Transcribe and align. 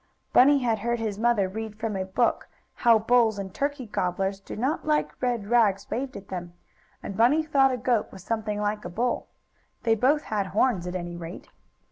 Bunny 0.33 0.63
had 0.63 0.79
heard 0.79 0.97
his 0.97 1.19
mother 1.19 1.47
read 1.47 1.79
from 1.79 1.95
a 1.95 2.05
book 2.05 2.47
how 2.73 2.97
bulls 2.97 3.37
and 3.37 3.53
turkey 3.53 3.85
gobblers 3.85 4.39
do 4.39 4.55
not 4.55 4.83
like 4.83 5.11
red 5.21 5.45
rags 5.45 5.87
waved 5.91 6.17
at 6.17 6.29
them, 6.29 6.53
and 7.03 7.15
Bunny 7.15 7.43
thought 7.43 7.69
a 7.71 7.77
goat 7.77 8.11
was 8.11 8.23
something 8.23 8.59
like 8.59 8.83
a 8.83 8.89
bull. 8.89 9.27
They 9.83 9.93
both 9.93 10.23
had 10.23 10.47
horns, 10.47 10.87
at 10.87 10.95
any 10.95 11.15
rate. 11.15 11.49